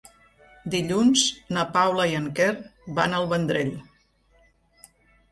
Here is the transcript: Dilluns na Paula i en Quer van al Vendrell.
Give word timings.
Dilluns 0.75 1.25
na 1.57 1.65
Paula 1.75 2.05
i 2.11 2.15
en 2.19 2.25
Quer 2.39 2.47
van 2.99 3.13
al 3.19 3.27
Vendrell. 3.35 3.69